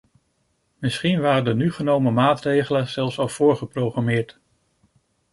[0.77, 4.39] Misschien waren de nu genomen maatregelen zelfs al voorgeprogrammeerd.